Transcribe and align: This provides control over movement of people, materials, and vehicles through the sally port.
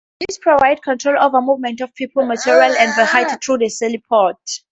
This 0.19 0.39
provides 0.39 0.81
control 0.81 1.21
over 1.21 1.41
movement 1.43 1.79
of 1.79 1.93
people, 1.93 2.25
materials, 2.25 2.75
and 2.75 2.91
vehicles 2.95 3.37
through 3.45 3.59
the 3.59 3.69
sally 3.69 4.01
port. 4.09 4.35